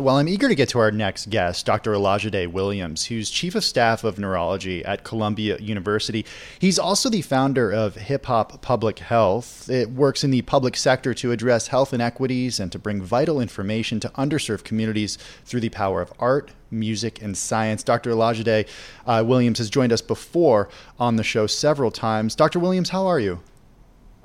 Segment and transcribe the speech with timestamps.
[0.00, 1.92] Well, I'm eager to get to our next guest, Dr.
[1.92, 6.24] Olajide Williams, who's Chief of Staff of Neurology at Columbia University.
[6.58, 9.68] He's also the founder of Hip Hop Public Health.
[9.68, 14.00] It works in the public sector to address health inequities and to bring vital information
[14.00, 17.82] to underserved communities through the power of art, music, and science.
[17.82, 18.12] Dr.
[18.12, 18.66] Olajide
[19.06, 22.34] uh, Williams has joined us before on the show several times.
[22.34, 22.58] Dr.
[22.58, 23.40] Williams, how are you?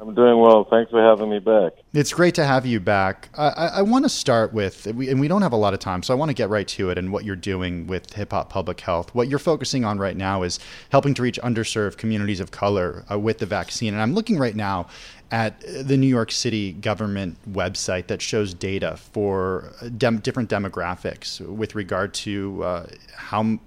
[0.06, 0.66] I'm doing well.
[0.66, 1.74] Thanks for having me back.
[1.94, 3.30] It's great to have you back.
[3.36, 6.04] I, I, I want to start with, and we don't have a lot of time,
[6.04, 8.50] so I want to get right to it and what you're doing with Hip Hop
[8.50, 9.16] Public Health.
[9.16, 13.18] What you're focusing on right now is helping to reach underserved communities of color uh,
[13.18, 13.94] with the vaccine.
[13.94, 14.88] And I'm looking right now
[15.32, 21.74] at the New York City government website that shows data for dem- different demographics with
[21.74, 23.58] regard to uh, how,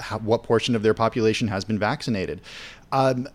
[0.00, 2.40] how, what portion of their population has been vaccinated.
[2.90, 3.28] Um,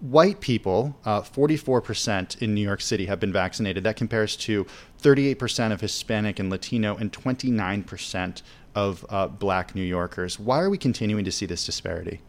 [0.00, 3.82] white people, uh, 44% in New York City have been vaccinated.
[3.84, 4.66] That compares to
[5.00, 8.42] 38% of Hispanic and Latino and 29%
[8.74, 10.38] of uh, black New Yorkers.
[10.38, 12.20] Why are we continuing to see this disparity?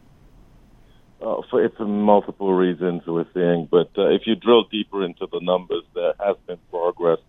[1.21, 5.41] Uh, for it's multiple reasons we're seeing, but uh, if you drill deeper into the
[5.41, 7.19] numbers, there has been progress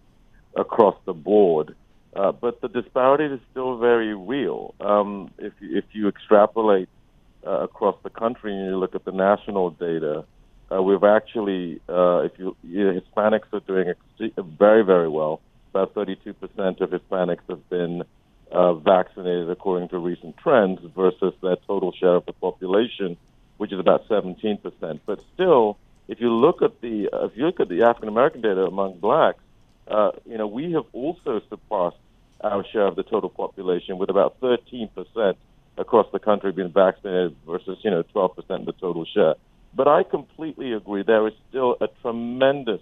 [0.56, 1.74] across the board.
[2.14, 4.74] Uh, but the disparity is still very real.
[4.80, 6.88] Um, if, if you extrapolate
[7.46, 10.24] uh, across the country and you look at the national data,
[10.72, 13.92] uh, we've actually, uh, if you, you Hispanics are doing
[14.38, 15.40] very, very well.
[15.70, 16.34] About 32%
[16.80, 18.04] of Hispanics have been
[18.50, 23.16] uh, vaccinated according to recent trends versus their total share of the population,
[23.56, 25.00] which is about 17%.
[25.06, 25.76] But still,
[26.08, 28.98] if you look at the uh, if you look at the African American data among
[28.98, 29.42] blacks,
[29.86, 31.96] uh, you know we have also surpassed
[32.40, 35.36] our share of the total population with about 13 percent
[35.80, 39.34] across the country being vaccinated versus, you know, 12% of the total share.
[39.74, 41.02] But I completely agree.
[41.02, 42.80] There is still a tremendous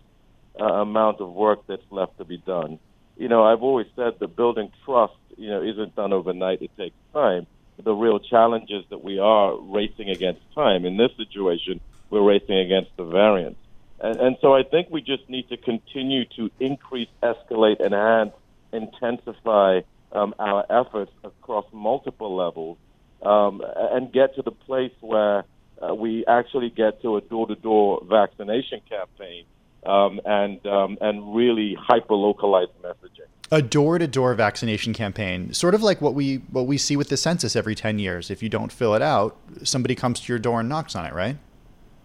[0.61, 2.79] uh, amount of work that's left to be done.
[3.17, 6.63] You know, I've always said that building trust, you know, isn't done overnight.
[6.63, 7.47] It takes time.
[7.83, 10.85] The real challenge is that we are racing against time.
[10.85, 11.81] In this situation,
[12.11, 13.61] we're racing against the variants.
[14.01, 18.33] And, and so I think we just need to continue to increase, escalate, enhance,
[18.73, 19.81] intensify
[20.13, 22.79] um, our efforts across multiple levels
[23.23, 25.45] um, and get to the place where
[25.83, 29.45] uh, we actually get to a door-to-door vaccination campaign
[29.87, 33.27] um, and um, and really hyper-localized messaging.
[33.51, 37.57] A door-to-door vaccination campaign, sort of like what we what we see with the census
[37.57, 38.31] every ten years.
[38.31, 41.15] If you don't fill it out, somebody comes to your door and knocks on it,
[41.15, 41.37] right?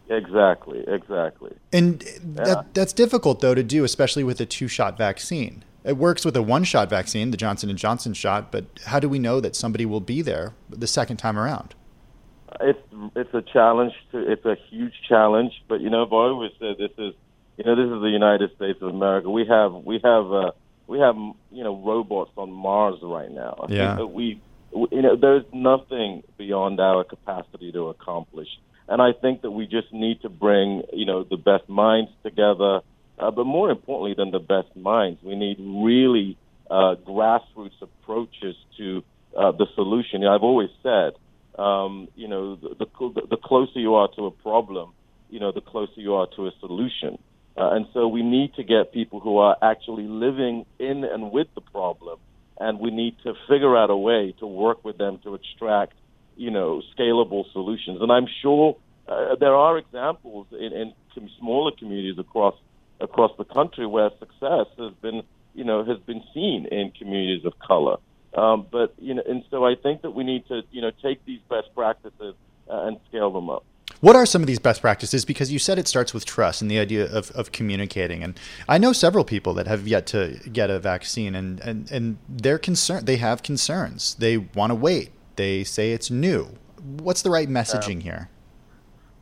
[0.10, 1.54] Exactly, exactly.
[1.72, 2.44] And yeah.
[2.44, 5.64] that, that's difficult though to do, especially with a two-shot vaccine.
[5.84, 9.20] It works with a one-shot vaccine, the Johnson and Johnson shot, but how do we
[9.20, 11.76] know that somebody will be there the second time around?
[12.62, 12.80] It's
[13.16, 13.94] it's a challenge.
[14.12, 15.54] To, it's a huge challenge.
[15.68, 17.14] But you know, I've always said this is,
[17.58, 19.30] you know, this is the United States of America.
[19.30, 20.52] We have we have uh,
[20.88, 23.66] we have you know robots on Mars right now.
[23.70, 24.04] Yeah.
[24.04, 24.40] We,
[24.72, 28.50] we you know there's nothing beyond our capacity to accomplish,
[28.88, 32.82] and I think that we just need to bring you know the best minds together
[33.24, 36.38] uh, but more importantly than the best minds, we need really
[36.70, 39.02] uh, grassroots approaches to
[39.38, 40.22] uh, the solution.
[40.22, 41.14] You know, I've always said,
[41.58, 44.92] um, you know, the, the, the closer you are to a problem,
[45.30, 47.18] you know, the closer you are to a solution.
[47.56, 51.48] Uh, and so we need to get people who are actually living in and with
[51.56, 52.20] the problem,
[52.60, 55.94] and we need to figure out a way to work with them to extract,
[56.36, 58.02] you know, scalable solutions.
[58.02, 58.76] And I'm sure
[59.08, 60.94] uh, there are examples in, in
[61.40, 62.56] smaller communities across
[63.00, 65.24] across the country where success has been,
[65.54, 67.98] you know, has been seen in communities of color.
[68.36, 71.24] Um, but you know, and so I think that we need to, you know, take
[71.26, 72.36] these best practices
[72.70, 73.64] uh, and scale them up.
[74.00, 75.24] What are some of these best practices?
[75.24, 78.24] Because you said it starts with trust and the idea of, of communicating.
[78.24, 78.38] And
[78.68, 82.58] I know several people that have yet to get a vaccine, and, and, and they're
[82.58, 83.06] concerned.
[83.06, 84.16] They have concerns.
[84.16, 85.12] They want to wait.
[85.36, 86.58] They say it's new.
[86.82, 88.30] What's the right messaging here?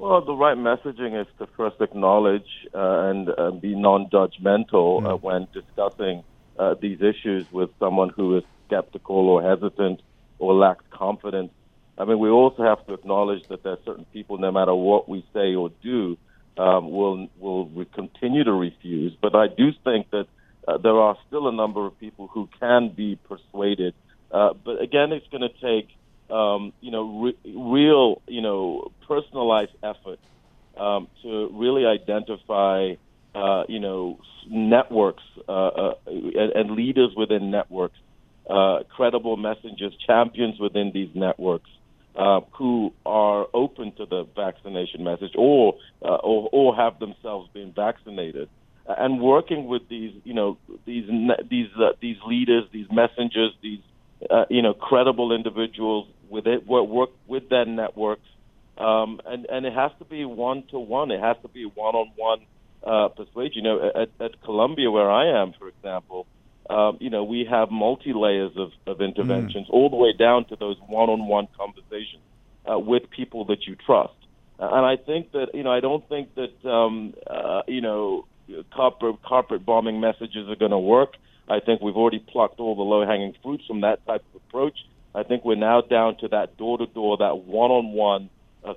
[0.01, 5.07] Well, the right messaging is to first acknowledge uh, and uh, be non-judgmental mm.
[5.07, 6.23] uh, when discussing
[6.57, 10.01] uh, these issues with someone who is skeptical or hesitant
[10.39, 11.51] or lacks confidence.
[11.99, 15.07] I mean, we also have to acknowledge that there are certain people, no matter what
[15.07, 16.17] we say or do,
[16.57, 19.15] um, will will re- continue to refuse.
[19.21, 20.25] But I do think that
[20.67, 23.93] uh, there are still a number of people who can be persuaded
[24.31, 25.89] Uh, but again, it's going to take
[26.31, 30.19] um, you know re- real you know personalized effort
[30.77, 32.93] um, to really identify
[33.35, 34.19] uh, you know
[34.49, 37.97] networks uh, uh, and, leaders within networks,
[38.49, 41.69] uh, credible messengers, champions within these networks.
[42.13, 47.71] Uh, who are open to the vaccination message or, uh, or or have themselves been
[47.71, 48.49] vaccinated
[48.85, 51.09] and working with these, you know, these
[51.49, 51.67] these
[52.01, 53.79] these leaders, these messengers, these
[54.29, 58.27] uh, you know credible individuals with it work, work with their networks,
[58.77, 61.11] um, and and it has to be one to one.
[61.11, 62.39] It has to be one on one
[63.15, 63.57] persuasion.
[63.57, 66.25] You know, at, at Columbia, where I am, for example,
[66.69, 69.73] um, you know, we have multi layers of, of interventions, mm.
[69.73, 72.23] all the way down to those one on one conversations
[72.69, 74.13] uh, with people that you trust.
[74.57, 78.25] And I think that you know, I don't think that um, uh, you know
[78.73, 81.15] carpet, carpet bombing messages are going to work.
[81.49, 84.77] I think we've already plucked all the low hanging fruits from that type of approach.
[85.13, 88.29] I think we're now down to that door to door, that one on one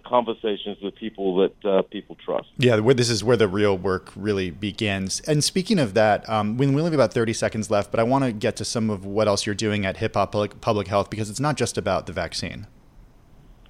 [0.06, 2.48] conversations with people that uh, people trust.
[2.56, 5.20] Yeah, this is where the real work really begins.
[5.20, 8.24] And speaking of that, um, we only have about 30 seconds left, but I want
[8.24, 11.10] to get to some of what else you're doing at Hip Hop Public, Public Health
[11.10, 12.66] because it's not just about the vaccine.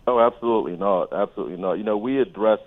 [0.06, 1.12] Oh, absolutely not.
[1.12, 1.74] Absolutely not.
[1.74, 2.60] You know, we address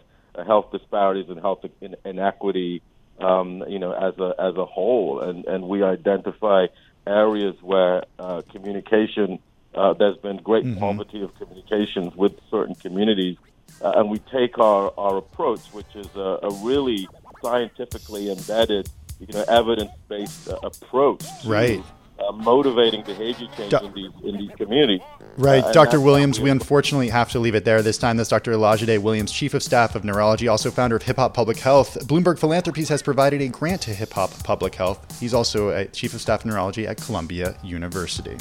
[0.46, 1.64] health disparities and health
[2.04, 2.82] inequity
[3.20, 6.68] um, you know, as a as a whole, and and we identify
[7.06, 9.40] areas where uh, communication
[9.78, 10.80] uh, there's been great mm-hmm.
[10.80, 13.38] poverty of communications with certain communities,
[13.82, 17.08] uh, and we take our our approach, which is a, a really
[17.42, 18.90] scientifically embedded,
[19.20, 21.84] you know, evidence based uh, approach, to, right?
[22.20, 25.02] uh, motivating behavior change Do- in these in these communities.
[25.38, 26.02] Right, uh, Dr.
[26.02, 26.40] Williams.
[26.40, 28.18] We unfortunately have to leave it there this time.
[28.18, 28.54] That's Dr.
[28.54, 31.96] Olajide Williams, Chief of Staff of Neurology, also founder of Hip Hop Public Health.
[32.08, 35.20] Bloomberg Philanthropies has provided a grant to Hip Hop Public Health.
[35.20, 38.38] He's also a Chief of Staff of Neurology at Columbia University.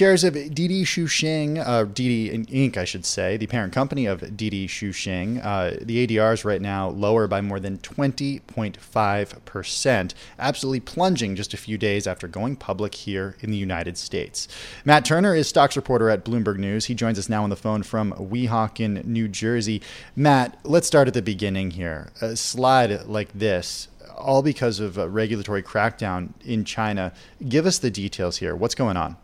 [0.00, 4.66] Shares of Didi Chuxing, uh, Didi Inc., I should say, the parent company of Didi
[4.66, 11.52] Chuxing, uh, the ADR is right now lower by more than 20.5%, absolutely plunging just
[11.52, 14.48] a few days after going public here in the United States.
[14.86, 16.86] Matt Turner is stocks reporter at Bloomberg News.
[16.86, 19.82] He joins us now on the phone from Weehawken, New Jersey.
[20.16, 22.10] Matt, let's start at the beginning here.
[22.22, 27.12] A slide like this, all because of a regulatory crackdown in China.
[27.46, 28.56] Give us the details here.
[28.56, 29.18] What's going on?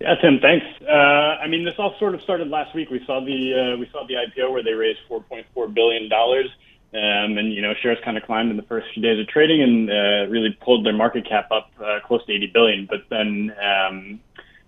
[0.00, 0.64] Yeah, Tim, thanks.
[0.80, 2.88] Uh, I mean, this all sort of started last week.
[2.88, 6.46] We saw the uh, we saw the IPO where they raised 4.4 billion dollars,
[6.94, 9.60] um, and you know shares kind of climbed in the first few days of trading
[9.60, 12.86] and uh, really pulled their market cap up uh, close to 80 billion.
[12.88, 14.20] But then, um,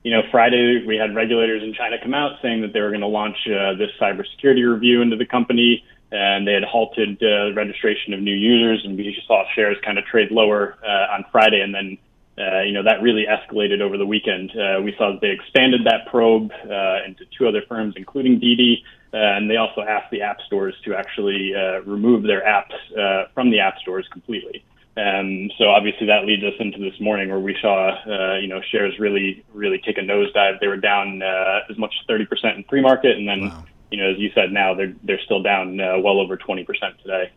[0.02, 3.00] you know, Friday we had regulators in China come out saying that they were going
[3.02, 8.14] to launch uh, this cybersecurity review into the company, and they had halted uh, registration
[8.14, 11.72] of new users, and we saw shares kind of trade lower uh, on Friday, and
[11.72, 11.98] then
[12.40, 14.50] uh, you know, that really escalated over the weekend.
[14.50, 18.82] Uh, we saw that they expanded that probe uh, into two other firms, including Didi,
[19.12, 23.28] uh, and they also asked the app stores to actually uh, remove their apps uh,
[23.34, 24.64] from the app stores completely.
[24.96, 28.60] And so obviously that leads us into this morning where we saw, uh, you know,
[28.70, 30.60] shares really, really take a nosedive.
[30.60, 33.16] They were down uh, as much as 30% in pre-market.
[33.16, 33.64] And then, wow.
[33.90, 36.66] you know, as you said, now they're, they're still down uh, well over 20%
[37.02, 37.30] today.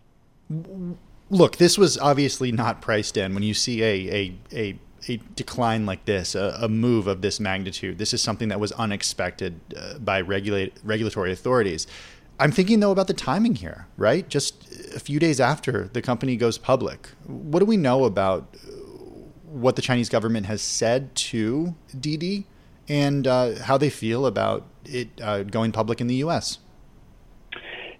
[1.29, 5.85] Look, this was obviously not priced in when you see a, a, a a decline
[5.85, 7.97] like this, a, a, move of this magnitude.
[7.97, 11.87] This is something that was unexpected uh, by regulate, regulatory authorities.
[12.39, 14.27] I'm thinking though about the timing here, right?
[14.27, 17.09] Just a few days after the company goes public.
[17.25, 18.71] What do we know about uh,
[19.45, 22.47] what the Chinese government has said to Didi
[22.89, 26.57] and uh, how they feel about it uh, going public in the U.S.?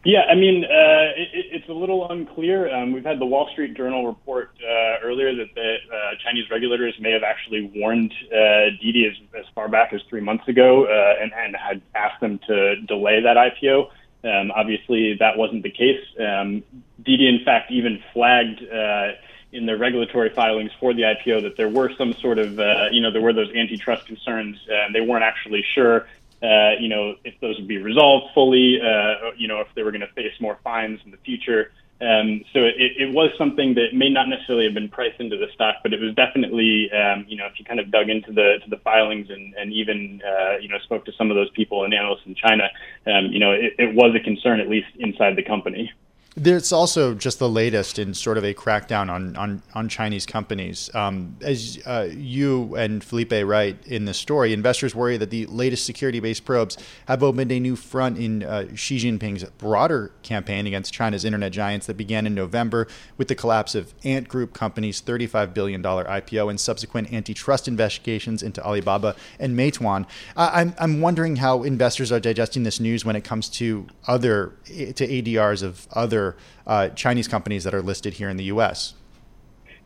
[0.05, 2.74] Yeah, I mean, uh, it, it's a little unclear.
[2.74, 6.93] Um, we've had the Wall Street Journal report uh, earlier that the uh, Chinese regulators
[7.00, 11.22] may have actually warned uh, Didi as, as far back as three months ago uh,
[11.22, 13.89] and, and had asked them to delay that IPO.
[14.25, 16.03] Um, obviously, that wasn't the case.
[16.19, 16.63] Um,
[17.01, 19.13] Didi, in fact, even flagged uh,
[19.53, 23.00] in their regulatory filings for the IPO that there were some sort of, uh, you
[23.00, 26.07] know, there were those antitrust concerns, and they weren't actually sure
[26.43, 29.91] uh, you know, if those would be resolved fully, uh, you know, if they were
[29.91, 31.71] going to face more fines in the future.
[32.01, 35.47] Um, so it, it was something that may not necessarily have been priced into the
[35.53, 38.57] stock, but it was definitely, um, you know, if you kind of dug into the
[38.62, 41.85] to the filings and, and even, uh, you know, spoke to some of those people
[41.85, 42.69] and analysts in China,
[43.07, 45.91] um, you know, it, it was a concern at least inside the company.
[46.35, 50.89] There's also just the latest in sort of a crackdown on on, on Chinese companies.
[50.95, 55.85] Um, as uh, you and Felipe write in the story, investors worry that the latest
[55.85, 56.75] security-based probes
[57.07, 61.85] have opened a new front in uh, Xi Jinping's broader campaign against China's internet giants
[61.85, 62.87] that began in November
[63.17, 68.63] with the collapse of Ant Group Company's $35 billion IPO and subsequent antitrust investigations into
[68.65, 70.07] Alibaba and Meituan.
[70.35, 75.07] I'm I'm wondering how investors are digesting this news when it comes to other to
[75.07, 78.93] ADRs of other other uh, Chinese companies that are listed here in the U.S.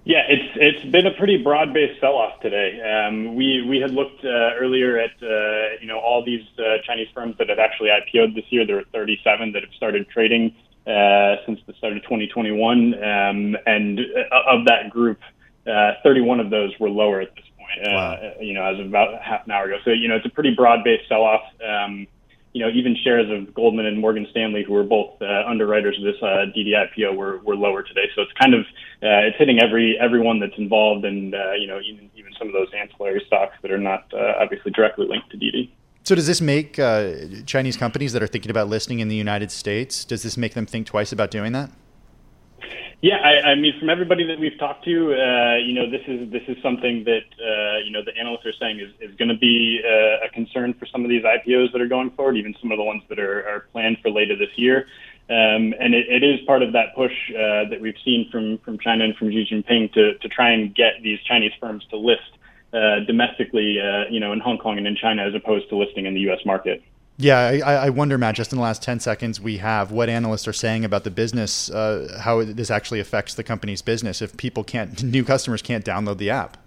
[0.03, 2.79] Yeah, it's it's been a pretty broad-based sell-off today.
[2.79, 7.09] Um, we we had looked uh, earlier at uh, you know all these uh, Chinese
[7.13, 8.65] firms that have actually IPO'd this year.
[8.65, 13.99] There are 37 that have started trading uh, since the start of 2021, um, and
[13.99, 15.19] uh, of that group,
[15.67, 17.93] uh, 31 of those were lower at this point.
[17.93, 18.33] Wow.
[18.39, 19.79] You know, as of about half an hour ago.
[19.83, 21.43] So you know, it's a pretty broad-based sell-off.
[21.61, 22.07] Um,
[22.53, 26.03] you know, even shares of Goldman and Morgan Stanley, who were both uh, underwriters of
[26.03, 28.05] this uh, IPO, were, were lower today.
[28.15, 31.79] So it's kind of uh, it's hitting every everyone that's involved, and uh, you know,
[31.79, 35.37] even even some of those ancillary stocks that are not uh, obviously directly linked to
[35.37, 35.73] Didi.
[36.03, 37.11] So does this make uh,
[37.45, 40.05] Chinese companies that are thinking about listing in the United States?
[40.05, 41.69] Does this make them think twice about doing that?
[43.01, 46.31] Yeah, I, I mean, from everybody that we've talked to, uh, you know, this is
[46.31, 49.37] this is something that uh, you know the analysts are saying is, is going to
[49.37, 52.71] be uh, a concern for some of these IPOs that are going forward, even some
[52.71, 54.87] of the ones that are, are planned for later this year.
[55.29, 58.79] Um, and it, it is part of that push uh, that we've seen from from
[58.79, 62.33] China and from Xi Jinping to to try and get these Chinese firms to list
[62.73, 66.07] uh, domestically, uh, you know, in Hong Kong and in China, as opposed to listing
[66.07, 66.39] in the U.S.
[66.45, 66.81] market.
[67.19, 70.47] Yeah, I, I, wonder, Matt, just in the last 10 seconds we have, what analysts
[70.47, 74.63] are saying about the business, uh, how this actually affects the company's business if people
[74.63, 76.57] can't, new customers can't download the app.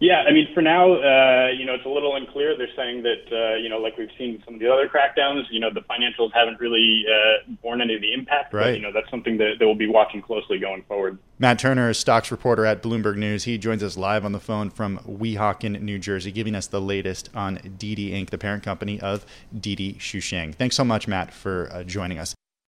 [0.00, 2.56] Yeah, I mean, for now, uh, you know, it's a little unclear.
[2.58, 5.60] They're saying that, uh, you know, like we've seen some of the other crackdowns, you
[5.60, 8.52] know, the financials haven't really uh, borne any of the impact.
[8.52, 8.64] Right.
[8.64, 11.18] But, you know, that's something that, that we'll be watching closely going forward.
[11.38, 13.44] Matt Turner is stocks reporter at Bloomberg News.
[13.44, 17.30] He joins us live on the phone from Weehawken, New Jersey, giving us the latest
[17.34, 19.24] on Didi Inc., the parent company of
[19.58, 20.54] Didi Chuxing.
[20.54, 22.34] Thanks so much, Matt, for uh, joining us.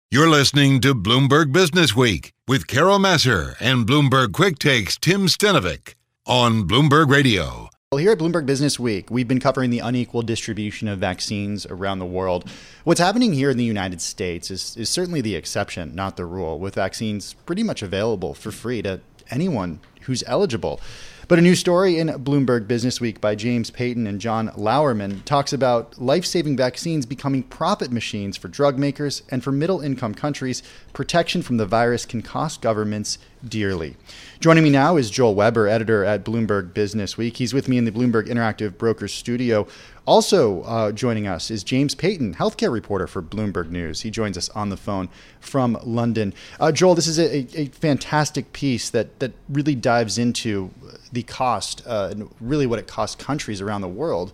[0.09, 5.93] You're listening to Bloomberg Business Week with Carol Massar and Bloomberg Quick Takes Tim Stenovec
[6.29, 7.69] on Bloomberg Radio.
[7.91, 11.97] Well, here at Bloomberg Business Week, we've been covering the unequal distribution of vaccines around
[11.97, 12.47] the world.
[12.83, 16.59] What's happening here in the United States is, is certainly the exception, not the rule,
[16.59, 20.79] with vaccines pretty much available for free to anyone who's eligible.
[21.27, 25.53] But a new story in Bloomberg Business Week by James Paton and John Lauerman talks
[25.53, 30.63] about life saving vaccines becoming profit machines for drug makers and for middle income countries.
[30.91, 33.95] Protection from the virus can cost governments dearly.
[34.39, 37.35] Joining me now is Joel Weber, editor at Bloomberg Business Week.
[37.35, 39.67] He's with me in the Bloomberg Interactive Brokers studio.
[40.07, 43.99] Also uh, joining us is James Paton, healthcare reporter for Bloomberg News.
[43.99, 45.09] He joins us on the phone
[45.41, 46.33] from London.
[46.57, 50.71] Uh, Joel, this is a, a, fantastic piece that, that really dives into
[51.11, 54.31] the cost, uh, and really what it costs countries around the world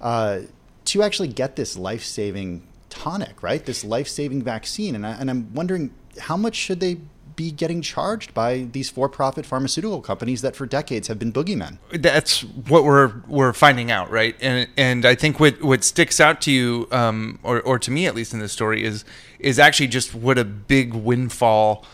[0.00, 0.40] uh,
[0.86, 3.64] to actually get this life saving tonic, right?
[3.64, 4.96] This life saving vaccine.
[4.96, 6.98] And, I, and I'm wondering how much should they
[7.36, 11.78] be getting charged by these for-profit pharmaceutical companies that for decades have been boogeymen.
[11.92, 14.34] That's what we're we're finding out, right?
[14.40, 18.06] And and I think what what sticks out to you, um, or or to me
[18.06, 19.04] at least in this story, is
[19.38, 21.84] is actually just what a big windfall.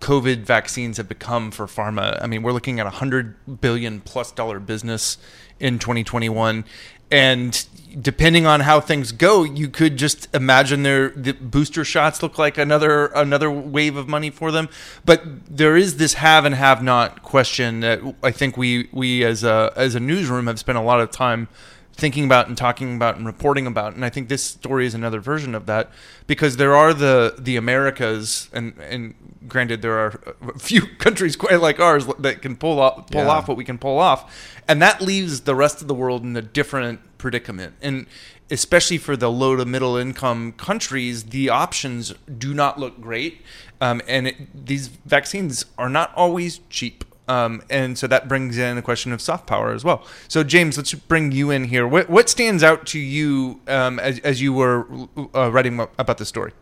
[0.00, 2.20] COVID vaccines have become for pharma.
[2.20, 5.16] I mean, we're looking at a hundred billion plus dollar business
[5.60, 6.64] in 2021,
[7.12, 7.66] and
[8.00, 12.56] depending on how things go, you could just imagine their the booster shots look like
[12.56, 14.68] another another wave of money for them.
[15.04, 19.44] But there is this have and have not question that I think we we as
[19.44, 21.48] a as a newsroom have spent a lot of time
[21.94, 25.20] thinking about and talking about and reporting about and I think this story is another
[25.20, 25.90] version of that
[26.26, 29.14] because there are the the Americas and and
[29.46, 33.28] granted there are a few countries quite like ours that can pull off pull yeah.
[33.28, 36.36] off what we can pull off and that leaves the rest of the world in
[36.36, 37.74] a different predicament.
[37.82, 38.06] And
[38.50, 43.42] especially for the low to middle income countries, the options do not look great.
[43.80, 47.04] Um, and it, these vaccines are not always cheap.
[47.28, 50.04] Um, and so that brings in the question of soft power as well.
[50.28, 51.86] So, James, let's bring you in here.
[51.86, 54.86] What, what stands out to you um, as, as you were
[55.34, 56.52] uh, writing about this story?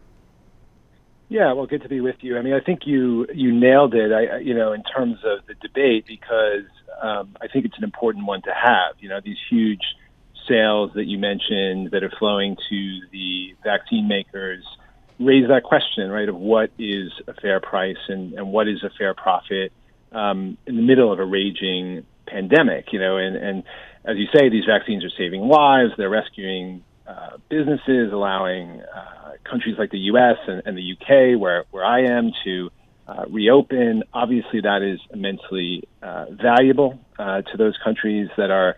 [1.29, 2.37] Yeah, well, good to be with you.
[2.37, 4.11] I mean, I think you you nailed it.
[4.13, 6.65] I, you know, in terms of the debate, because
[7.01, 8.97] um, I think it's an important one to have.
[8.99, 9.83] You know, these huge
[10.49, 14.65] sales that you mentioned that are flowing to the vaccine makers
[15.21, 18.91] raise that question, right, of what is a fair price and, and what is a
[18.99, 19.73] fair profit
[20.13, 23.63] um, in the middle of a raging pandemic, you know, and, and
[24.05, 29.77] as you say, these vaccines are saving lives, they're rescuing uh, businesses, allowing uh, countries
[29.79, 30.37] like the U.S.
[30.47, 32.71] and, and the U.K., where where I am, to
[33.07, 34.05] uh, reopen.
[34.15, 38.77] Obviously, that is immensely uh, valuable uh, to those countries that are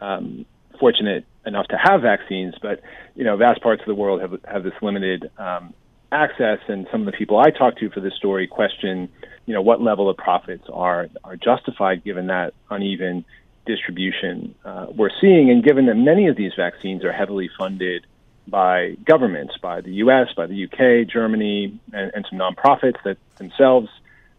[0.00, 0.46] um,
[0.78, 2.54] fortunate enough to have vaccines.
[2.62, 2.80] But
[3.14, 5.74] you know, vast parts of the world have have this limited um,
[6.10, 9.08] access, and some of the people I talked to for this story question,
[9.46, 13.24] you know, what level of profits are are justified given that uneven
[13.66, 18.06] distribution uh, we're seeing, and given that many of these vaccines are heavily funded
[18.48, 23.88] by governments, by the U.S., by the U.K., Germany, and, and some nonprofits that themselves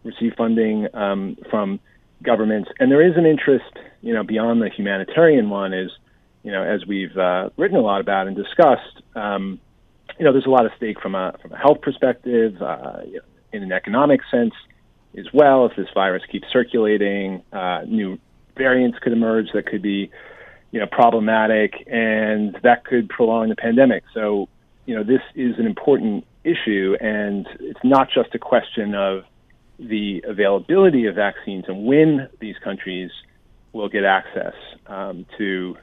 [0.03, 1.79] receive funding um, from
[2.22, 2.69] governments.
[2.79, 5.89] And there is an interest, you know, beyond the humanitarian one, is,
[6.43, 9.60] you know, as we've uh, written a lot about and discussed, um,
[10.19, 13.00] you know, there's a lot of stake from a from a health perspective, uh,
[13.53, 14.53] in an economic sense
[15.17, 15.65] as well.
[15.65, 18.20] If this virus keeps circulating, uh, new
[18.55, 20.12] variants could emerge that could be
[20.74, 24.03] you know, problematic, and that could prolong the pandemic.
[24.12, 24.50] So,
[24.88, 29.24] you know, this is an important issue, and it's not just a question of
[29.77, 33.12] the availability of vaccines and when these countries
[33.72, 34.53] will get access
[34.88, 35.77] um, to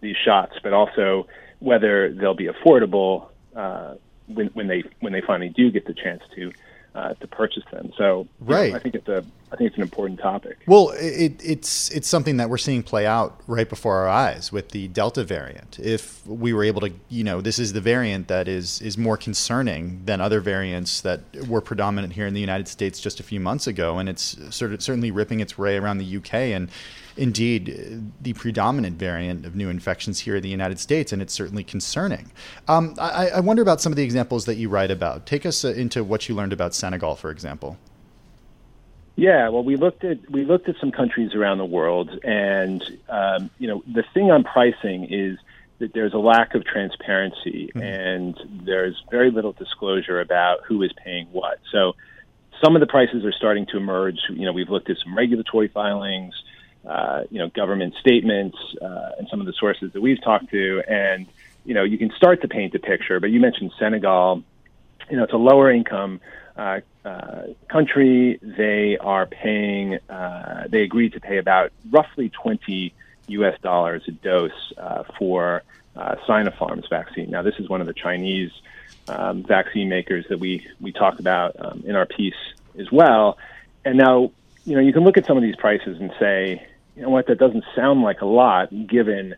[0.00, 1.26] these shots, but also
[1.58, 3.94] whether they'll be affordable uh,
[4.26, 6.52] when, when they when they finally do get the chance to
[6.96, 7.92] uh, to purchase them.
[7.98, 9.22] So right, know, I think it's a
[9.52, 10.58] I think it's an important topic.
[10.66, 14.70] Well, it, it's it's something that we're seeing play out right before our eyes with
[14.70, 15.78] the Delta variant.
[15.78, 19.16] If we were able to, you know, this is the variant that is is more
[19.16, 23.40] concerning than other variants that were predominant here in the United States just a few
[23.40, 26.70] months ago, and it's sort of certainly ripping its way around the UK and
[27.16, 31.64] indeed the predominant variant of new infections here in the United States, and it's certainly
[31.64, 32.30] concerning.
[32.68, 35.26] Um, I, I, wonder about some of the examples that you write about.
[35.26, 37.78] Take us uh, into what you learned about Senegal, for example.
[39.16, 43.50] Yeah, well, we looked at we looked at some countries around the world, and um,
[43.58, 45.38] you know the thing on pricing is
[45.78, 47.82] that there's a lack of transparency mm-hmm.
[47.82, 51.58] and there's very little disclosure about who is paying what.
[51.70, 51.94] So
[52.62, 54.18] some of the prices are starting to emerge.
[54.30, 56.34] You know, we've looked at some regulatory filings,
[56.86, 60.82] uh, you know, government statements, uh, and some of the sources that we've talked to,
[60.88, 61.26] and
[61.64, 63.20] you know, you can start to paint a picture.
[63.20, 64.42] But you mentioned Senegal.
[65.10, 66.20] You know, it's a lower income
[66.56, 68.38] uh, uh, country.
[68.40, 72.94] They are paying, uh, they agreed to pay about roughly 20
[73.28, 75.62] US dollars a dose uh, for
[75.96, 77.30] uh, Sinopharm's vaccine.
[77.30, 78.50] Now, this is one of the Chinese
[79.08, 82.34] um, vaccine makers that we, we talk about um, in our piece
[82.78, 83.38] as well.
[83.84, 84.32] And now,
[84.64, 87.26] you know, you can look at some of these prices and say, you know what,
[87.26, 89.34] that doesn't sound like a lot given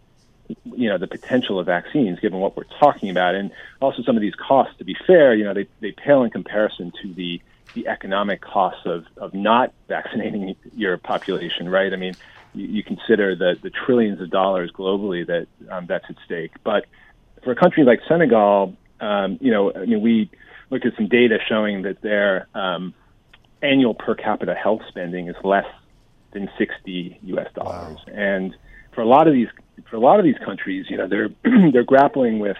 [0.64, 3.35] you know the potential of vaccines given what we're talking about.
[3.35, 6.31] And also some of these costs to be fair you know they, they pale in
[6.31, 7.42] comparison to the
[7.75, 11.92] the economic costs of, of not vaccinating your population right?
[11.92, 12.16] I mean
[12.55, 16.53] you, you consider the the trillions of dollars globally that um, that's at stake.
[16.64, 16.87] But
[17.44, 20.31] for a country like senegal um, you know i mean we
[20.71, 22.94] looked at some data showing that their um,
[23.62, 25.66] annual per capita health spending is less
[26.33, 28.14] than 60 us dollars wow.
[28.14, 28.55] and
[28.99, 29.49] for a lot of these
[29.88, 31.31] for a lot of these countries, you know, they're
[31.73, 32.57] they're grappling with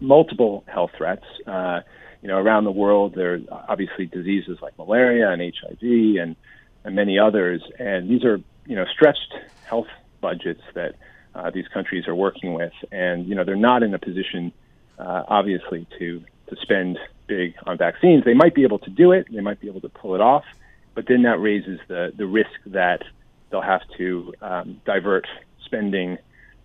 [0.00, 1.24] multiple health threats.
[1.46, 1.80] Uh,
[2.22, 6.36] you know, around the world, there are obviously diseases like malaria and HIV and
[6.84, 9.34] and many others, and these are you know stretched
[9.66, 9.88] health
[10.20, 10.94] budgets that
[11.34, 14.52] uh, these countries are working with, and you know they're not in a position,
[14.98, 18.24] uh, obviously, to to spend big on vaccines.
[18.24, 20.44] They might be able to do it, they might be able to pull it off,
[20.94, 23.02] but then that raises the the risk that
[23.50, 25.26] they'll have to um, divert
[25.64, 26.18] spending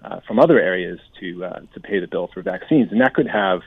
[0.04, 3.28] uh, from other areas to uh, to pay the bill for vaccines, and that could
[3.28, 3.62] have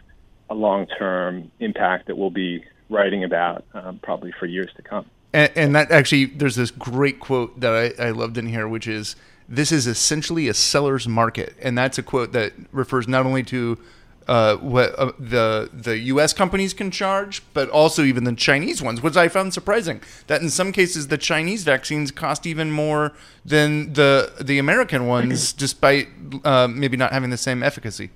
[0.49, 5.07] a long term impact that we'll be writing about um, probably for years to come.
[5.33, 8.88] And, and, that actually, there's this great quote that I, I loved in here, which
[8.88, 9.14] is,
[9.49, 13.79] "This is essentially a seller's market," and that's a quote that refers not only to
[14.28, 16.33] uh, what uh, the the U.S.
[16.33, 20.00] companies can charge, but also even the Chinese ones, which I found surprising.
[20.26, 23.12] That in some cases the Chinese vaccines cost even more
[23.44, 26.09] than the the American ones, despite
[26.44, 28.11] uh, maybe not having the same efficacy.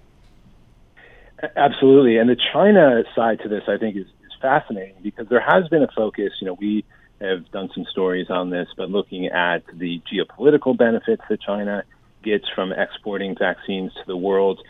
[1.56, 5.68] Absolutely, and the China side to this, I think, is, is fascinating because there has
[5.68, 6.32] been a focus.
[6.40, 6.84] You know, we
[7.20, 11.84] have done some stories on this, but looking at the geopolitical benefits that China
[12.22, 14.60] gets from exporting vaccines to the world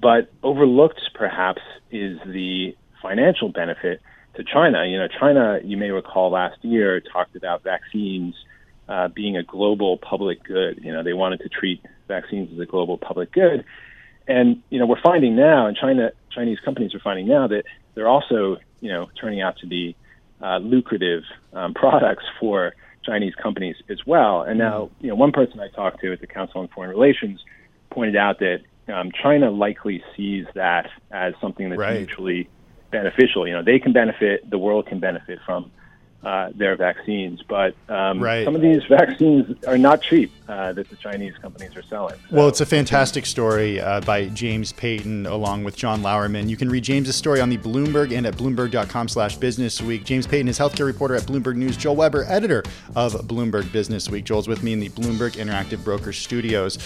[0.00, 4.00] but overlooked, perhaps, is the financial benefit
[4.34, 4.84] to China.
[4.86, 8.34] You know, China, you may recall last year, talked about vaccines
[8.88, 10.80] uh, being a global public good.
[10.82, 13.64] You know, they wanted to treat vaccines as a global public good.
[14.28, 18.08] And, you know, we're finding now, and China, Chinese companies are finding now that they're
[18.08, 19.96] also, you know, turning out to be
[20.42, 24.42] uh, lucrative um, products for Chinese companies as well.
[24.42, 27.42] And now, you know, one person I talked to at the Council on Foreign Relations
[27.90, 31.98] pointed out that um, China likely sees that as something that's right.
[31.98, 32.48] mutually
[32.90, 33.46] beneficial.
[33.46, 35.70] You know, they can benefit, the world can benefit from
[36.22, 37.40] uh, their vaccines.
[37.48, 38.44] But um, Right.
[38.44, 42.16] some of these vaccines are not cheap uh, that the Chinese companies are selling.
[42.32, 46.48] Well, it's a fantastic story uh, by James Paton along with John Lauerman.
[46.48, 50.04] You can read James's story on the Bloomberg and at bloomberg.com slash business week.
[50.04, 51.76] James Paton is healthcare reporter at Bloomberg News.
[51.76, 52.64] Joel Weber, editor
[52.96, 54.24] of Bloomberg Business Week.
[54.24, 56.78] Joel's with me in the Bloomberg Interactive Brokers studios.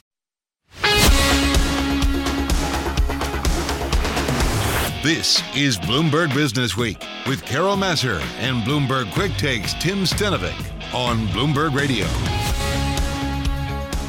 [5.02, 10.52] This is Bloomberg Business Week with Carol Massar and Bloomberg Quick Takes Tim Stenovec
[10.92, 12.04] on Bloomberg Radio.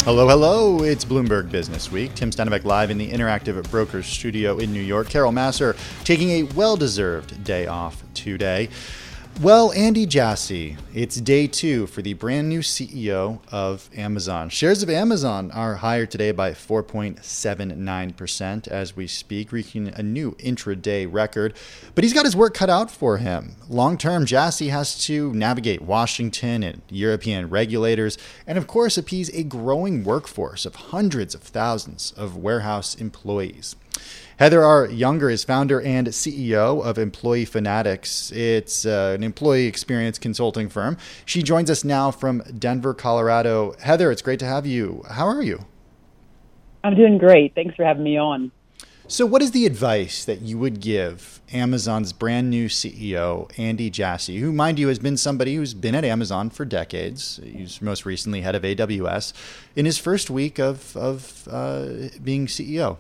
[0.04, 0.84] Hello, hello.
[0.84, 2.14] It's Bloomberg Business Week.
[2.14, 5.08] Tim Stenovec live in the Interactive Brokers studio in New York.
[5.08, 8.68] Carol Massar taking a well deserved day off today.
[9.40, 14.50] Well, Andy Jassy, it's day two for the brand new CEO of Amazon.
[14.50, 21.12] Shares of Amazon are higher today by 4.79% as we speak, reaching a new intraday
[21.12, 21.56] record.
[21.96, 23.56] But he's got his work cut out for him.
[23.68, 29.42] Long term, Jassy has to navigate Washington and European regulators, and of course, appease a
[29.42, 33.76] growing workforce of hundreds of thousands of warehouse employees.
[34.38, 34.88] Heather R.
[34.88, 38.36] Younger is founder and CEO of Employee Fanatix.
[38.36, 40.98] It's uh, an employee experience consulting firm.
[41.26, 43.76] She joins us now from Denver, Colorado.
[43.80, 45.04] Heather, it's great to have you.
[45.12, 45.66] How are you?
[46.84, 47.54] I'm doing great.
[47.54, 48.52] Thanks for having me on.
[49.08, 54.38] So, what is the advice that you would give Amazon's brand new CEO, Andy Jassy,
[54.38, 57.40] who, mind you, has been somebody who's been at Amazon for decades?
[57.44, 59.34] He's most recently head of AWS
[59.76, 61.90] in his first week of, of uh,
[62.24, 62.98] being CEO?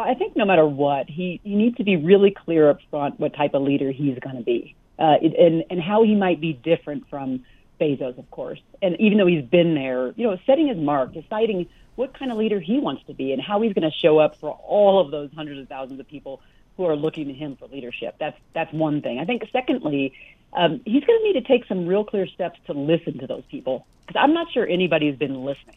[0.00, 3.20] Well, I think no matter what, he, he needs to be really clear up front
[3.20, 6.54] what type of leader he's going to be uh, and, and how he might be
[6.54, 7.44] different from
[7.78, 8.60] Bezos, of course.
[8.80, 12.38] And even though he's been there, you know, setting his mark, deciding what kind of
[12.38, 15.10] leader he wants to be and how he's going to show up for all of
[15.10, 16.40] those hundreds of thousands of people
[16.78, 18.14] who are looking to him for leadership.
[18.18, 19.18] That's, that's one thing.
[19.18, 20.14] I think, secondly,
[20.54, 23.44] um, he's going to need to take some real clear steps to listen to those
[23.50, 25.76] people because I'm not sure anybody's been listening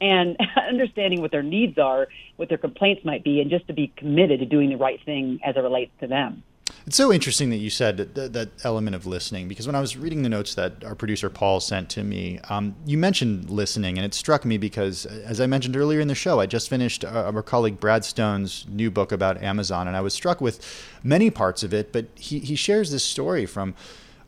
[0.00, 0.36] and
[0.68, 4.40] understanding what their needs are, what their complaints might be, and just to be committed
[4.40, 6.42] to doing the right thing as it relates to them.
[6.86, 9.96] It's so interesting that you said that, that, element of listening because when I was
[9.96, 14.04] reading the notes that our producer Paul sent to me, um, you mentioned listening, and
[14.04, 17.30] it struck me because, as I mentioned earlier in the show, I just finished uh,
[17.34, 20.64] our colleague Brad Stone's new book about Amazon, and I was struck with
[21.02, 21.92] many parts of it.
[21.92, 23.74] But he, he shares this story from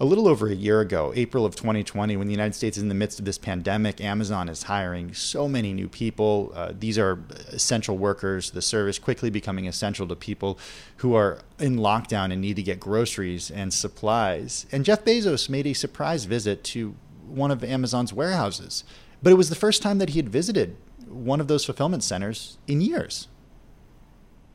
[0.00, 2.88] a little over a year ago, April of 2020, when the United States is in
[2.88, 6.52] the midst of this pandemic, Amazon is hiring so many new people.
[6.54, 10.56] Uh, these are essential workers, the service quickly becoming essential to people
[10.98, 14.66] who are in lockdown and need to get groceries and supplies.
[14.70, 16.94] And Jeff Bezos made a surprise visit to
[17.26, 18.84] one of Amazon's warehouses.
[19.20, 20.76] But it was the first time that he had visited
[21.08, 23.26] one of those fulfillment centers in years.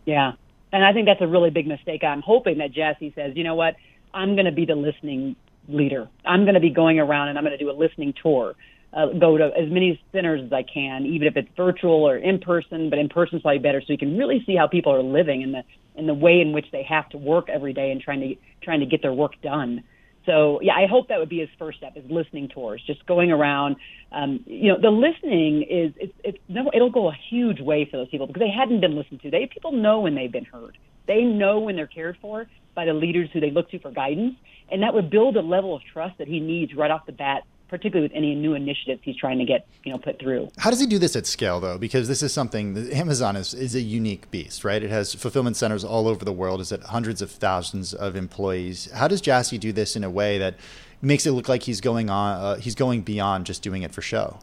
[0.05, 0.33] Yeah.
[0.71, 2.03] And I think that's a really big mistake.
[2.03, 3.75] I'm hoping that Jassy says, you know what?
[4.13, 5.35] I'm going to be the listening
[5.67, 6.09] leader.
[6.25, 8.53] I'm going to be going around and I'm going to do a listening tour.
[8.95, 12.39] Uh, go to as many centers as I can, even if it's virtual or in
[12.39, 12.91] person.
[12.91, 15.41] But in person is probably better, so you can really see how people are living
[15.41, 15.63] and the
[15.95, 18.81] in the way in which they have to work every day and trying to trying
[18.81, 19.83] to get their work done.
[20.27, 23.31] So yeah, I hope that would be his first step is listening tours, just going
[23.31, 23.77] around.
[24.11, 27.97] Um, you know, the listening is it's, it's no, it'll go a huge way for
[27.97, 29.31] those people because they hadn't been listened to.
[29.31, 30.77] They people know when they've been heard.
[31.07, 34.35] They know when they're cared for by the leaders who they look to for guidance,
[34.71, 37.43] and that would build a level of trust that he needs right off the bat,
[37.69, 40.49] particularly with any new initiatives he's trying to get you know put through.
[40.57, 41.77] How does he do this at scale, though?
[41.77, 44.81] Because this is something that Amazon is, is a unique beast, right?
[44.81, 46.61] It has fulfillment centers all over the world.
[46.61, 48.91] It's at hundreds of thousands of employees.
[48.91, 50.55] How does Jassy do this in a way that
[51.01, 52.39] makes it look like he's going on?
[52.39, 54.39] Uh, he's going beyond just doing it for show.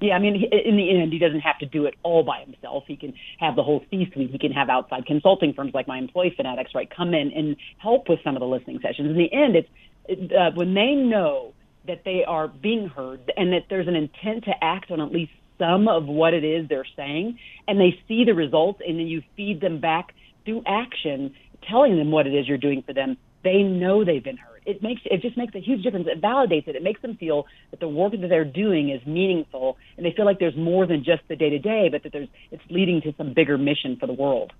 [0.00, 2.84] Yeah, I mean, in the end, he doesn't have to do it all by himself.
[2.86, 4.30] He can have the whole C-suite.
[4.30, 8.08] He can have outside consulting firms like my Employee Fanatix, right, come in and help
[8.08, 9.08] with some of the listening sessions.
[9.08, 11.54] In the end, it's uh, when they know
[11.86, 15.32] that they are being heard and that there's an intent to act on at least
[15.58, 19.22] some of what it is they're saying, and they see the results, and then you
[19.36, 21.34] feed them back through action,
[21.68, 23.16] telling them what it is you're doing for them.
[23.42, 26.06] They know they've been heard it makes it just makes a huge difference.
[26.10, 26.76] It validates it.
[26.76, 30.24] It makes them feel that the work that they're doing is meaningful, and they feel
[30.24, 33.14] like there's more than just the day to day, but that there's it's leading to
[33.16, 34.52] some bigger mission for the world.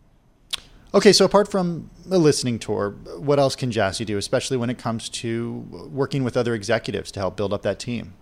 [0.94, 4.78] Okay, so apart from a listening tour, what else can Jassy do, especially when it
[4.78, 8.14] comes to working with other executives to help build up that team?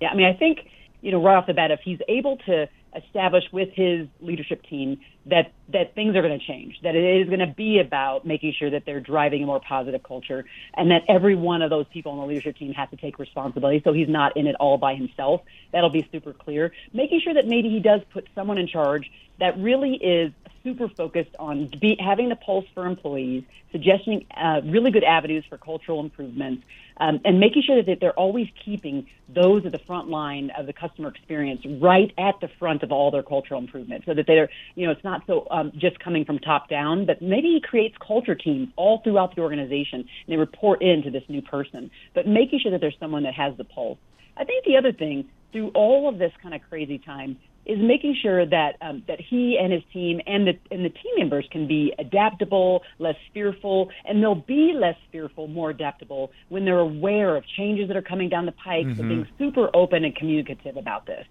[0.00, 0.60] Yeah, I mean, I think
[1.02, 4.98] you know right off the bat, if he's able to establish with his leadership team
[5.26, 8.54] that that things are going to change, that it is going to be about making
[8.58, 12.12] sure that they're driving a more positive culture, and that every one of those people
[12.12, 13.80] on the leadership team has to take responsibility.
[13.84, 15.42] So he's not in it all by himself.
[15.72, 16.72] That'll be super clear.
[16.92, 20.32] Making sure that maybe he does put someone in charge that really is
[20.62, 25.58] super focused on be, having the pulse for employees, suggesting uh, really good avenues for
[25.58, 26.64] cultural improvements,
[26.98, 30.72] um, and making sure that they're always keeping those at the front line of the
[30.72, 34.86] customer experience right at the front of all their cultural improvements, so that they're, you
[34.86, 38.34] know, it's not so um, just coming from top down, but maybe he creates culture
[38.34, 42.72] teams all throughout the organization, and they report into this new person, but making sure
[42.72, 43.98] that there's someone that has the pulse.
[44.36, 48.16] I think the other thing through all of this kind of crazy time is making
[48.22, 51.66] sure that um, that he and his team and the and the team members can
[51.66, 57.44] be adaptable, less fearful, and they'll be less fearful, more adaptable when they're aware of
[57.56, 59.08] changes that are coming down the pike, mm-hmm.
[59.08, 61.26] being super open and communicative about this.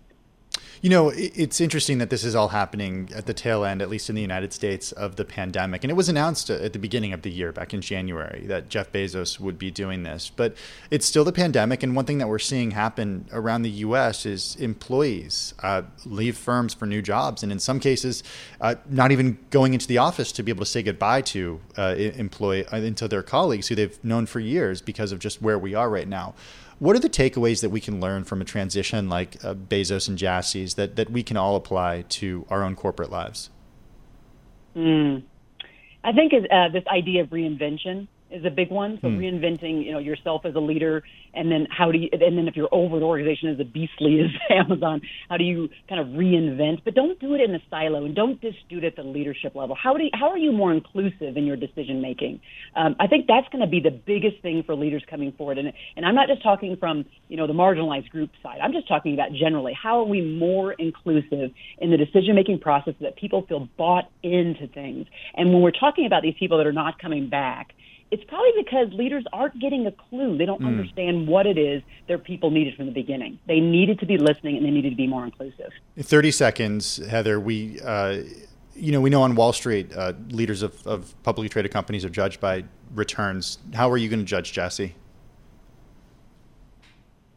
[0.86, 4.08] You know, it's interesting that this is all happening at the tail end, at least
[4.08, 5.84] in the United States, of the pandemic.
[5.84, 8.92] And it was announced at the beginning of the year, back in January, that Jeff
[8.92, 10.30] Bezos would be doing this.
[10.36, 10.56] But
[10.92, 11.82] it's still the pandemic.
[11.82, 14.28] And one thing that we're seeing happen around the U.S.
[14.28, 17.42] is employees uh, leave firms for new jobs.
[17.42, 18.22] And in some cases,
[18.62, 21.96] uh, not even going into the office to be able to say goodbye to uh,
[21.98, 25.74] employ uh, into their colleagues who they've known for years because of just where we
[25.74, 26.36] are right now.
[26.80, 30.18] What are the takeaways that we can learn from a transition like uh, Bezos and
[30.18, 33.50] Jassy's that, that we can all apply to our own corporate lives?
[34.76, 35.24] Mm.
[36.04, 38.98] I think uh, this idea of reinvention is a big one.
[39.02, 39.18] So mm.
[39.18, 42.56] reinventing, you know, yourself as a leader, and then how do you, and then if
[42.56, 46.82] you're over an organization as a beastly as Amazon, how do you kind of reinvent?
[46.84, 49.56] But don't do it in a silo, and don't just do it at the leadership
[49.56, 49.76] level.
[49.76, 52.42] How do you, how are you more inclusive in your decision making?
[52.76, 55.72] Um, I think that's going to be the biggest thing for leaders coming forward, and
[55.96, 58.60] and I'm not just talking from you know the marginalized group side.
[58.62, 62.96] I'm just talking about generally how are we more inclusive in the decision making process
[63.00, 65.08] so that people feel bought into things.
[65.36, 67.74] And when we're talking about these people that are not coming back
[68.12, 70.38] it's probably because leaders aren't getting a clue.
[70.38, 70.68] They don't mm.
[70.68, 73.40] understand what it is their people needed from the beginning.
[73.48, 75.72] They needed to be listening and they needed to be more inclusive.
[75.96, 77.80] In 30 seconds, Heather, we.
[77.82, 78.24] Uh,
[78.78, 82.10] you know, we know on Wall Street, uh, leaders of, of publicly traded companies are
[82.10, 83.58] judged by returns.
[83.74, 84.96] How are you going to judge Jassy?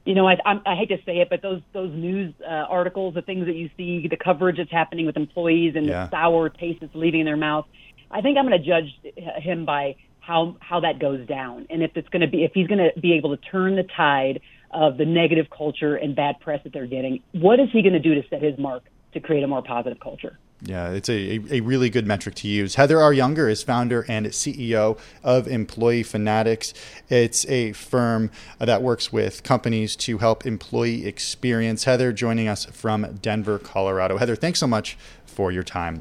[0.09, 3.13] you know, I, I, I hate to say it, but those those news uh, articles,
[3.13, 6.07] the things that you see, the coverage that's happening with employees and yeah.
[6.07, 7.67] the sour taste that's leaving their mouth,
[8.11, 9.97] I think I'm going to judge him by
[10.29, 13.01] how how that goes down, and if it's going to be if he's going to
[13.01, 16.87] be able to turn the tide of the negative culture and bad press that they're
[16.87, 17.23] getting.
[17.33, 19.99] What is he going to do to set his mark to create a more positive
[19.99, 20.39] culture?
[20.61, 22.75] Yeah, it's a, a really good metric to use.
[22.75, 23.15] Heather R.
[23.15, 26.75] Younger is founder and CEO of Employee Fanatix.
[27.09, 31.85] It's a firm that works with companies to help employee experience.
[31.85, 34.19] Heather joining us from Denver, Colorado.
[34.19, 36.01] Heather, thanks so much for your time.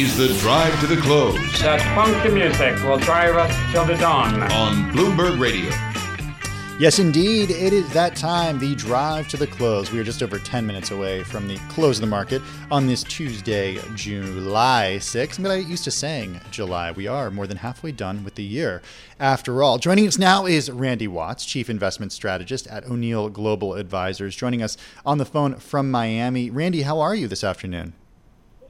[0.00, 1.36] Is the drive to the close.
[1.60, 4.42] That funky music will drive us till the dawn.
[4.44, 5.68] On Bloomberg Radio.
[6.80, 7.50] Yes, indeed.
[7.50, 9.92] It is that time, the drive to the close.
[9.92, 13.02] We are just over 10 minutes away from the close of the market on this
[13.02, 15.42] Tuesday, July 6th.
[15.42, 16.92] But I used to saying July.
[16.92, 18.80] We are more than halfway done with the year.
[19.18, 24.34] After all, joining us now is Randy Watts, Chief Investment Strategist at O'Neil Global Advisors,
[24.34, 26.48] joining us on the phone from Miami.
[26.48, 27.92] Randy, how are you this afternoon?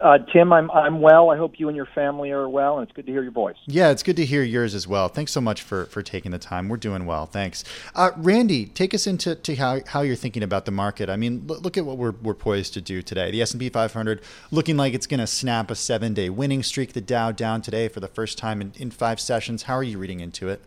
[0.00, 1.30] Uh, Tim, I'm I'm well.
[1.30, 3.56] I hope you and your family are well, and it's good to hear your voice.
[3.66, 5.08] Yeah, it's good to hear yours as well.
[5.08, 6.70] Thanks so much for for taking the time.
[6.70, 7.64] We're doing well, thanks.
[7.94, 11.10] Uh, Randy, take us into to how, how you're thinking about the market.
[11.10, 13.30] I mean, look, look at what we're we're poised to do today.
[13.30, 16.62] The S and P 500 looking like it's going to snap a seven day winning
[16.62, 16.94] streak.
[16.94, 19.64] The Dow down today for the first time in, in five sessions.
[19.64, 20.62] How are you reading into it?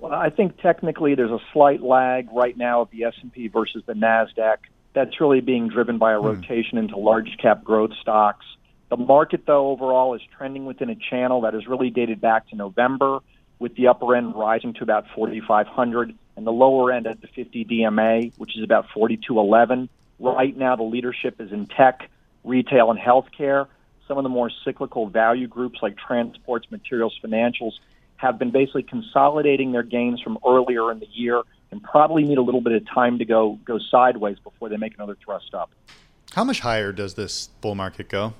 [0.00, 3.46] Well, I think technically there's a slight lag right now of the S and P
[3.46, 4.56] versus the Nasdaq
[4.92, 6.26] that's really being driven by a hmm.
[6.26, 8.44] rotation into large cap growth stocks.
[8.88, 12.56] The market, though, overall is trending within a channel that is really dated back to
[12.56, 13.20] November,
[13.60, 17.66] with the upper end rising to about 4,500 and the lower end at the 50
[17.66, 19.88] DMA, which is about 4,211.
[20.18, 22.10] Right now, the leadership is in tech,
[22.42, 23.68] retail, and healthcare.
[24.08, 27.72] Some of the more cyclical value groups like transports, materials, financials
[28.16, 32.42] have been basically consolidating their gains from earlier in the year and probably need a
[32.42, 35.70] little bit of time to go go sideways before they make another thrust up.
[36.34, 38.34] How much higher does this bull market go?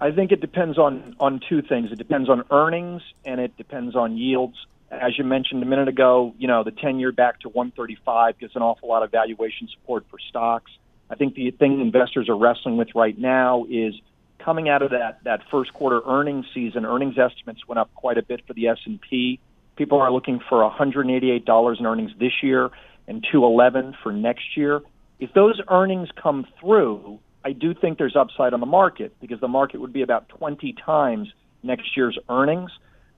[0.00, 1.90] I think it depends on on two things.
[1.92, 4.56] It depends on earnings and it depends on yields.
[4.90, 8.62] As you mentioned a minute ago, you know the 10-year back to 135 gives an
[8.62, 10.70] awful lot of valuation support for stocks.
[11.08, 13.94] I think the thing investors are wrestling with right now is
[14.38, 18.22] coming out of that that first quarter earnings season, earnings estimates went up quite a
[18.22, 19.40] bit for the S&P.
[19.76, 22.70] People are looking for $188 in earnings this year
[23.06, 24.80] and 211 for next year.
[25.18, 29.48] If those earnings come through, I do think there's upside on the market because the
[29.48, 31.28] market would be about 20 times
[31.62, 32.70] next year's earnings.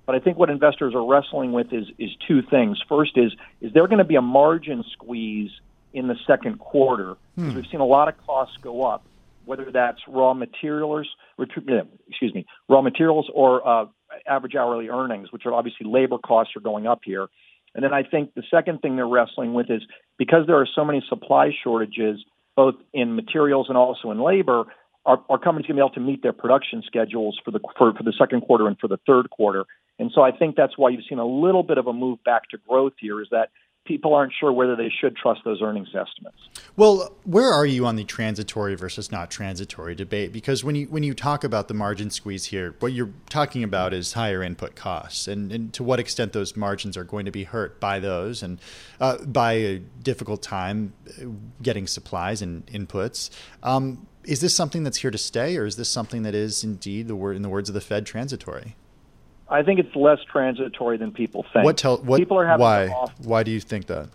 [0.05, 2.81] But I think what investors are wrestling with is is two things.
[2.89, 5.51] First is is there going to be a margin squeeze
[5.93, 7.17] in the second quarter?
[7.37, 9.05] Because we've seen a lot of costs go up,
[9.45, 11.07] whether that's raw materials,
[11.39, 13.87] excuse me, raw materials or uh,
[14.27, 17.29] average hourly earnings, which are obviously labor costs are going up here.
[17.75, 19.83] And then I think the second thing they're wrestling with is
[20.19, 22.25] because there are so many supply shortages,
[22.57, 24.65] both in materials and also in labor,
[25.07, 27.95] our, our companies going to be able to meet their production schedules for the for,
[27.95, 29.65] for the second quarter and for the third quarter.
[29.99, 32.49] And so I think that's why you've seen a little bit of a move back
[32.51, 33.21] to growth here.
[33.21, 33.51] Is that
[33.89, 36.37] people aren't sure whether they should trust those earnings estimates.
[36.77, 40.33] Well, where are you on the transitory versus not transitory debate?
[40.33, 43.93] Because when you when you talk about the margin squeeze here, what you're talking about
[43.95, 47.45] is higher input costs, and, and to what extent those margins are going to be
[47.45, 48.61] hurt by those, and
[49.01, 51.25] uh, by a difficult time uh,
[51.63, 53.31] getting supplies and inputs.
[53.63, 57.09] Um, is this something that's here to stay, or is this something that is indeed
[57.09, 58.77] the word in the words of the Fed transitory?
[59.51, 61.65] I think it's less transitory than people think.
[61.65, 64.09] What tell what people are having why off- why do you think that?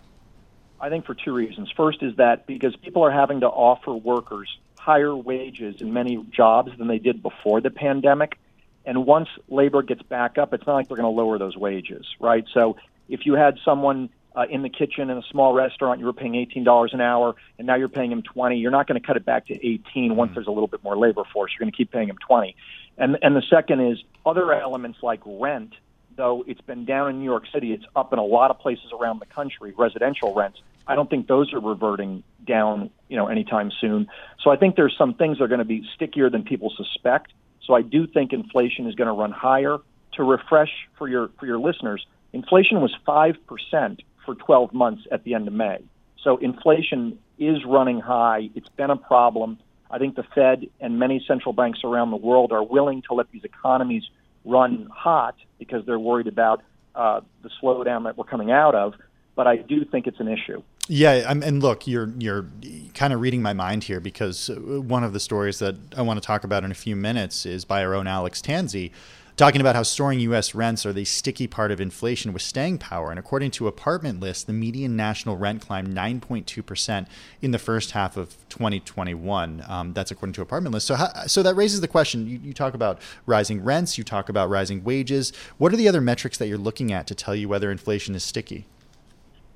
[0.80, 1.70] I think for two reasons.
[1.76, 6.76] First is that because people are having to offer workers higher wages in many jobs
[6.76, 8.38] than they did before the pandemic.
[8.84, 12.06] And once labor gets back up, it's not like they're going to lower those wages,
[12.20, 12.44] right?
[12.52, 12.76] So
[13.08, 16.34] if you had someone uh, in the kitchen in a small restaurant, you were paying
[16.34, 18.58] $18 an hour, and now you're paying him 20.
[18.58, 20.98] You're not going to cut it back to 18 once there's a little bit more
[20.98, 21.52] labor force.
[21.52, 22.54] You're going to keep paying him 20.
[22.96, 25.74] And and the second is other elements like rent.
[26.16, 28.86] Though it's been down in New York City, it's up in a lot of places
[28.98, 29.74] around the country.
[29.76, 30.60] Residential rents.
[30.86, 34.06] I don't think those are reverting down, you know, anytime soon.
[34.42, 37.32] So I think there's some things that are going to be stickier than people suspect.
[37.66, 39.78] So I do think inflation is going to run higher.
[40.12, 45.24] To refresh for your for your listeners, inflation was five percent for 12 months at
[45.24, 45.82] the end of May.
[46.22, 48.50] So inflation is running high.
[48.54, 49.58] It's been a problem.
[49.90, 53.30] I think the Fed and many central banks around the world are willing to let
[53.30, 54.02] these economies
[54.44, 56.62] run hot because they're worried about
[56.94, 58.94] uh, the slowdown that we're coming out of.
[59.36, 60.62] But I do think it's an issue.
[60.86, 62.46] Yeah, I'm, and look, you're you're
[62.92, 66.26] kind of reading my mind here because one of the stories that I want to
[66.26, 68.90] talk about in a few minutes is by our own Alex Tanzi,
[69.36, 70.54] talking about how soaring U.S.
[70.54, 73.10] rents are the sticky part of inflation with staying power.
[73.10, 77.06] And according to Apartment List, the median national rent climbed 9.2%
[77.42, 79.64] in the first half of 2021.
[79.66, 80.86] Um, that's according to Apartment List.
[80.86, 84.28] So, how, so that raises the question you, you talk about rising rents, you talk
[84.28, 85.32] about rising wages.
[85.58, 88.22] What are the other metrics that you're looking at to tell you whether inflation is
[88.22, 88.66] sticky?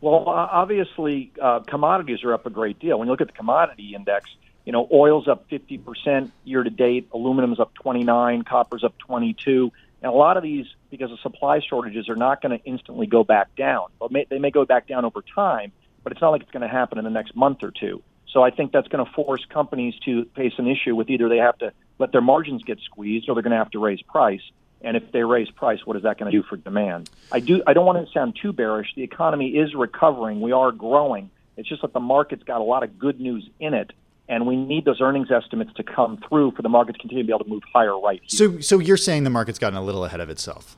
[0.01, 2.99] Well, obviously, uh, commodities are up a great deal.
[2.99, 4.31] When you look at the commodity index,
[4.69, 9.73] you know, oil's up 50% year to date, aluminum's up 29, copper's up 22.
[10.03, 13.25] And a lot of these, because of supply shortages, are not going to instantly go
[13.25, 13.87] back down.
[14.11, 15.73] May, they may go back down over time,
[16.05, 18.03] but it's not like it's going to happen in the next month or two.
[18.31, 21.39] So I think that's going to force companies to face an issue with either they
[21.39, 24.43] have to let their margins get squeezed or they're going to have to raise price.
[24.83, 27.09] And if they raise price, what is that going to do for demand?
[27.33, 27.63] I do.
[27.67, 28.93] I don't want to sound too bearish.
[28.95, 30.43] The economy is recovering.
[30.43, 31.31] We are growing.
[31.57, 33.95] It's just that the market's got a lot of good news in it,
[34.29, 37.27] and we need those earnings estimates to come through for the market to continue to
[37.27, 37.99] be able to move higher.
[37.99, 38.21] Right.
[38.25, 38.29] Here.
[38.29, 40.77] So, so you're saying the market's gotten a little ahead of itself.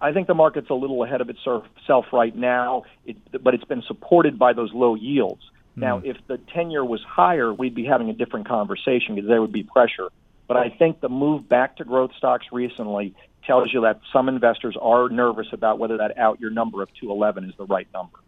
[0.00, 3.82] I think the market's a little ahead of itself right now, it, but it's been
[3.82, 5.42] supported by those low yields.
[5.74, 5.80] Hmm.
[5.80, 9.40] Now, if the 10 year was higher, we'd be having a different conversation because there
[9.40, 10.08] would be pressure.
[10.46, 13.14] But I think the move back to growth stocks recently
[13.46, 17.44] tells you that some investors are nervous about whether that out year number of 211
[17.44, 18.18] is the right number.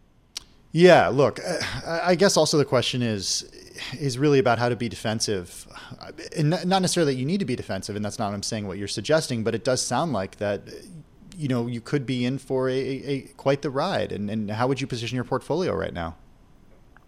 [0.71, 1.39] Yeah, look,
[1.85, 3.49] I guess also the question is
[3.99, 5.67] is really about how to be defensive,
[6.35, 8.67] and not necessarily that you need to be defensive, and that's not what I'm saying.
[8.67, 10.61] What you're suggesting, but it does sound like that.
[11.37, 14.67] You know, you could be in for a, a quite the ride, and, and how
[14.67, 16.15] would you position your portfolio right now?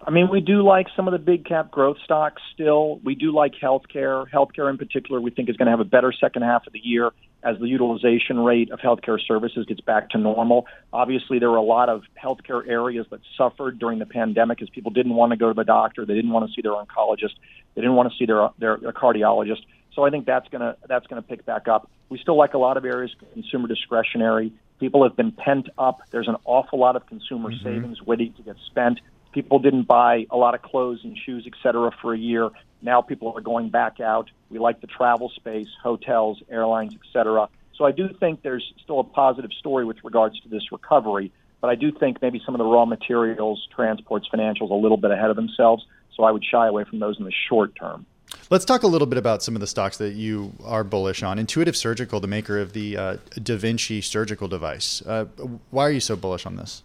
[0.02, 3.00] I mean, we do like some of the big cap growth stocks still.
[3.04, 4.30] We do like healthcare.
[4.30, 6.80] Healthcare in particular, we think is going to have a better second half of the
[6.80, 7.12] year
[7.44, 10.68] as the utilization rate of healthcare services gets back to normal.
[10.92, 14.92] Obviously, there were a lot of healthcare areas that suffered during the pandemic as people
[14.92, 17.36] didn't want to go to the doctor, they didn't want to see their oncologist,
[17.76, 19.62] they didn't want to see their their, their cardiologist.
[19.94, 21.90] So I think that's going to that's going to pick back up.
[22.10, 24.54] We still like a lot of areas consumer discretionary.
[24.80, 26.00] People have been pent up.
[26.12, 27.64] There's an awful lot of consumer mm-hmm.
[27.64, 29.00] savings waiting to get spent.
[29.32, 32.50] People didn't buy a lot of clothes and shoes, et cetera, for a year.
[32.82, 34.30] Now people are going back out.
[34.50, 37.50] We like the travel space, hotels, airlines, et cetera.
[37.76, 41.32] So I do think there's still a positive story with regards to this recovery.
[41.62, 45.12] But I do think maybe some of the raw materials, transports, financials, a little bit
[45.12, 45.86] ahead of themselves.
[46.16, 48.06] So I would shy away from those in the short term.
[48.50, 51.38] Let's talk a little bit about some of the stocks that you are bullish on.
[51.38, 55.02] Intuitive Surgical, the maker of the uh, Da Vinci surgical device.
[55.06, 55.26] Uh,
[55.70, 56.84] why are you so bullish on this?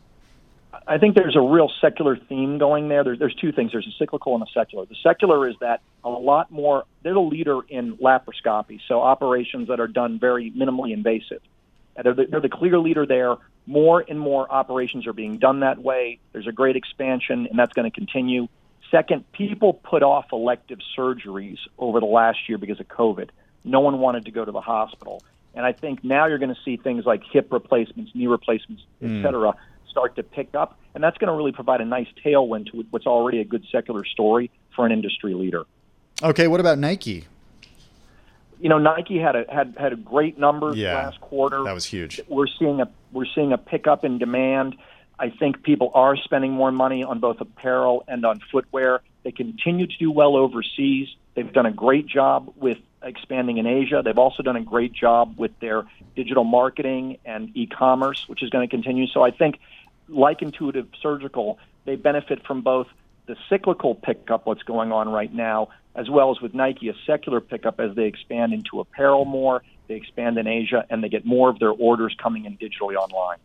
[0.86, 3.04] I think there's a real secular theme going there.
[3.04, 3.16] there.
[3.16, 3.72] There's two things.
[3.72, 4.84] There's a cyclical and a secular.
[4.84, 9.80] The secular is that a lot more, they're the leader in laparoscopy, so operations that
[9.80, 11.40] are done very minimally invasive.
[12.02, 13.36] They're the, they're the clear leader there.
[13.66, 16.18] More and more operations are being done that way.
[16.32, 18.48] There's a great expansion, and that's going to continue.
[18.90, 23.30] Second, people put off elective surgeries over the last year because of COVID.
[23.64, 25.22] No one wanted to go to the hospital.
[25.54, 29.06] And I think now you're going to see things like hip replacements, knee replacements, et
[29.06, 29.22] Hmm.
[29.22, 29.54] cetera,
[29.94, 30.76] start to pick up.
[30.94, 34.04] And that's going to really provide a nice tailwind to what's already a good secular
[34.04, 35.64] story for an industry leader.
[36.20, 37.26] Okay, what about Nike?
[38.60, 41.62] You know, Nike had a had had a great numbers Yeah, last quarter.
[41.64, 42.20] That was huge.
[42.28, 44.76] We're seeing a we're seeing a pickup in demand.
[45.18, 49.00] I think people are spending more money on both apparel and on footwear.
[49.22, 51.08] They continue to do well overseas.
[51.34, 54.02] They've done a great job with expanding in Asia.
[54.04, 55.84] They've also done a great job with their
[56.16, 59.06] digital marketing and e-commerce, which is going to continue.
[59.06, 59.60] So I think,
[60.08, 62.86] like Intuitive Surgical, they benefit from both
[63.26, 67.40] the cyclical pickup, what's going on right now, as well as with Nike, a secular
[67.40, 71.48] pickup as they expand into apparel more, they expand in Asia, and they get more
[71.48, 73.38] of their orders coming in digitally online.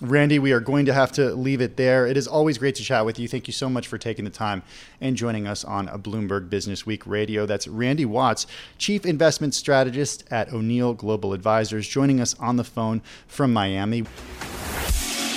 [0.00, 2.06] Randy, we are going to have to leave it there.
[2.06, 3.28] It is always great to chat with you.
[3.28, 4.62] Thank you so much for taking the time
[5.00, 7.46] and joining us on a Bloomberg Business Week radio.
[7.46, 8.46] That's Randy Watts,
[8.78, 14.04] Chief Investment Strategist at O'Neil Global Advisors, joining us on the phone from Miami.